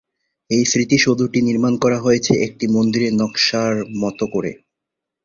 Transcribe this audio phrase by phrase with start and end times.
[0.49, 4.51] এই স্মৃতিসৌধটি নির্মান করা হয়েছে একটি মন্দিরের নকশার মতো করে।